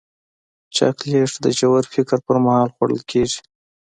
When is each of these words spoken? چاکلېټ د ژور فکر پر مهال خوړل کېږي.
چاکلېټ 0.75 1.31
د 1.43 1.45
ژور 1.57 1.83
فکر 1.93 2.17
پر 2.25 2.37
مهال 2.45 2.69
خوړل 2.75 3.01
کېږي. 3.11 3.39